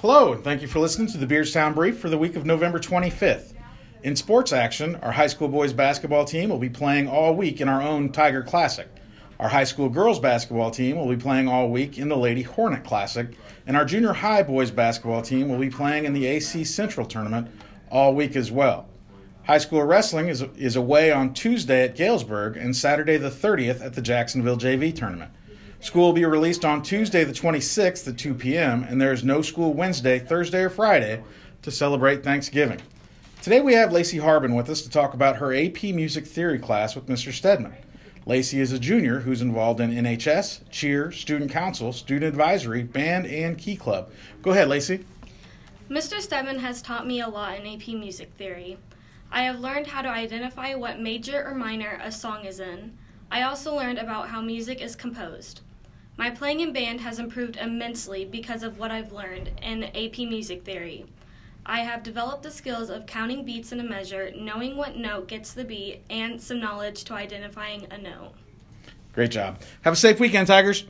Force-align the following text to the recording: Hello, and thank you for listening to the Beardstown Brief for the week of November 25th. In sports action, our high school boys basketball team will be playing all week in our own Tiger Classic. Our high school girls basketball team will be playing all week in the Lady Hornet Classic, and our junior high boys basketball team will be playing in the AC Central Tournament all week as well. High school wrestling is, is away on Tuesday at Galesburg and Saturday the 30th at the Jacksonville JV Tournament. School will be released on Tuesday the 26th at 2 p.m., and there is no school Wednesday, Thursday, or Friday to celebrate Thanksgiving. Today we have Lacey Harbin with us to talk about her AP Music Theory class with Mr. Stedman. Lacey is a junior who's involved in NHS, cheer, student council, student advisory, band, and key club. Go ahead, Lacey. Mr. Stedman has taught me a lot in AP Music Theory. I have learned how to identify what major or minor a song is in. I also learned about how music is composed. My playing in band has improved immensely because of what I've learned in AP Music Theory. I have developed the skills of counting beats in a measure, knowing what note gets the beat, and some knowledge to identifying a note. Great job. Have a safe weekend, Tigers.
Hello, 0.00 0.32
and 0.32 0.42
thank 0.42 0.62
you 0.62 0.66
for 0.66 0.78
listening 0.78 1.08
to 1.08 1.18
the 1.18 1.26
Beardstown 1.26 1.74
Brief 1.74 1.98
for 1.98 2.08
the 2.08 2.16
week 2.16 2.34
of 2.34 2.46
November 2.46 2.78
25th. 2.78 3.52
In 4.02 4.16
sports 4.16 4.50
action, 4.50 4.96
our 5.02 5.12
high 5.12 5.26
school 5.26 5.46
boys 5.46 5.74
basketball 5.74 6.24
team 6.24 6.48
will 6.48 6.58
be 6.58 6.70
playing 6.70 7.06
all 7.06 7.36
week 7.36 7.60
in 7.60 7.68
our 7.68 7.82
own 7.82 8.10
Tiger 8.10 8.42
Classic. 8.42 8.88
Our 9.38 9.50
high 9.50 9.64
school 9.64 9.90
girls 9.90 10.18
basketball 10.18 10.70
team 10.70 10.96
will 10.96 11.10
be 11.10 11.18
playing 11.18 11.48
all 11.48 11.68
week 11.68 11.98
in 11.98 12.08
the 12.08 12.16
Lady 12.16 12.40
Hornet 12.40 12.82
Classic, 12.82 13.28
and 13.66 13.76
our 13.76 13.84
junior 13.84 14.14
high 14.14 14.42
boys 14.42 14.70
basketball 14.70 15.20
team 15.20 15.50
will 15.50 15.58
be 15.58 15.68
playing 15.68 16.06
in 16.06 16.14
the 16.14 16.24
AC 16.24 16.64
Central 16.64 17.04
Tournament 17.04 17.48
all 17.90 18.14
week 18.14 18.36
as 18.36 18.50
well. 18.50 18.88
High 19.44 19.58
school 19.58 19.82
wrestling 19.82 20.28
is, 20.28 20.40
is 20.56 20.76
away 20.76 21.12
on 21.12 21.34
Tuesday 21.34 21.84
at 21.84 21.94
Galesburg 21.94 22.56
and 22.56 22.74
Saturday 22.74 23.18
the 23.18 23.28
30th 23.28 23.84
at 23.84 23.92
the 23.92 24.00
Jacksonville 24.00 24.56
JV 24.56 24.96
Tournament. 24.96 25.30
School 25.82 26.08
will 26.08 26.12
be 26.12 26.26
released 26.26 26.66
on 26.66 26.82
Tuesday 26.82 27.24
the 27.24 27.32
26th 27.32 28.06
at 28.06 28.18
2 28.18 28.34
p.m., 28.34 28.84
and 28.84 29.00
there 29.00 29.14
is 29.14 29.24
no 29.24 29.40
school 29.40 29.72
Wednesday, 29.72 30.18
Thursday, 30.18 30.60
or 30.60 30.68
Friday 30.68 31.22
to 31.62 31.70
celebrate 31.70 32.22
Thanksgiving. 32.22 32.78
Today 33.40 33.62
we 33.62 33.72
have 33.72 33.90
Lacey 33.90 34.18
Harbin 34.18 34.54
with 34.54 34.68
us 34.68 34.82
to 34.82 34.90
talk 34.90 35.14
about 35.14 35.36
her 35.36 35.54
AP 35.54 35.84
Music 35.84 36.26
Theory 36.26 36.58
class 36.58 36.94
with 36.94 37.06
Mr. 37.06 37.32
Stedman. 37.32 37.72
Lacey 38.26 38.60
is 38.60 38.72
a 38.72 38.78
junior 38.78 39.20
who's 39.20 39.40
involved 39.40 39.80
in 39.80 39.90
NHS, 39.90 40.68
cheer, 40.70 41.10
student 41.10 41.50
council, 41.50 41.94
student 41.94 42.28
advisory, 42.28 42.82
band, 42.82 43.24
and 43.24 43.56
key 43.56 43.74
club. 43.74 44.10
Go 44.42 44.50
ahead, 44.50 44.68
Lacey. 44.68 45.06
Mr. 45.88 46.20
Stedman 46.20 46.58
has 46.58 46.82
taught 46.82 47.06
me 47.06 47.22
a 47.22 47.28
lot 47.28 47.58
in 47.58 47.66
AP 47.66 47.88
Music 47.88 48.30
Theory. 48.36 48.76
I 49.32 49.44
have 49.44 49.60
learned 49.60 49.86
how 49.86 50.02
to 50.02 50.10
identify 50.10 50.74
what 50.74 51.00
major 51.00 51.42
or 51.42 51.54
minor 51.54 51.98
a 52.02 52.12
song 52.12 52.44
is 52.44 52.60
in. 52.60 52.98
I 53.32 53.42
also 53.42 53.74
learned 53.74 53.98
about 53.98 54.28
how 54.28 54.42
music 54.42 54.82
is 54.82 54.94
composed. 54.94 55.62
My 56.20 56.28
playing 56.28 56.60
in 56.60 56.74
band 56.74 57.00
has 57.00 57.18
improved 57.18 57.56
immensely 57.56 58.26
because 58.26 58.62
of 58.62 58.78
what 58.78 58.90
I've 58.90 59.10
learned 59.10 59.52
in 59.62 59.84
AP 59.84 60.18
Music 60.18 60.66
Theory. 60.66 61.06
I 61.64 61.80
have 61.80 62.02
developed 62.02 62.42
the 62.42 62.50
skills 62.50 62.90
of 62.90 63.06
counting 63.06 63.42
beats 63.42 63.72
in 63.72 63.80
a 63.80 63.84
measure, 63.84 64.30
knowing 64.36 64.76
what 64.76 64.98
note 64.98 65.28
gets 65.28 65.54
the 65.54 65.64
beat, 65.64 66.02
and 66.10 66.38
some 66.38 66.60
knowledge 66.60 67.04
to 67.04 67.14
identifying 67.14 67.86
a 67.90 67.96
note. 67.96 68.32
Great 69.14 69.30
job. 69.30 69.62
Have 69.80 69.94
a 69.94 69.96
safe 69.96 70.20
weekend, 70.20 70.48
Tigers. 70.48 70.84